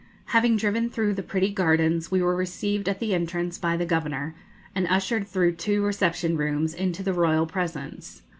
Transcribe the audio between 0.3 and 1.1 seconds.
Having driven